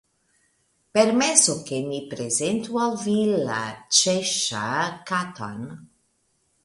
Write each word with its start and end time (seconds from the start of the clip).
Permesu 0.97 1.55
ke 1.67 1.81
mi 1.89 1.99
prezentu 2.13 2.79
al 2.85 2.97
vi 3.03 3.15
la 3.51 3.61
Ĉeŝŝa 3.99 4.65
Katon. 5.13 5.65